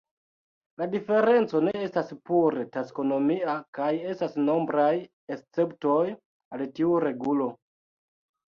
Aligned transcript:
La 0.81 0.85
diferenco 0.93 1.59
ne 1.65 1.73
estas 1.87 2.09
pure 2.29 2.63
taksonomia 2.77 3.55
kaj 3.79 3.91
estas 4.15 4.35
nombraj 4.49 4.91
esceptoj 5.37 6.01
al 6.57 6.65
tiu 6.81 6.97
regulo. 7.09 7.51